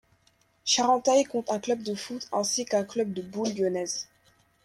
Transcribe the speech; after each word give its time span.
Charentay 0.65 1.25
compte 1.25 1.51
un 1.51 1.59
club 1.59 1.83
de 1.83 1.93
foot 1.93 2.27
ainsi 2.31 2.65
qu'un 2.65 2.83
club 2.83 3.13
de 3.13 3.21
boules 3.21 3.53
lyonnaises. 3.55 4.07